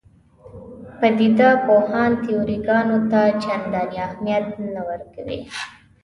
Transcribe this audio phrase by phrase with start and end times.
[0.99, 5.39] پدیده پوهان تیوري ګانو ته چندانې اهمیت نه ورکوي.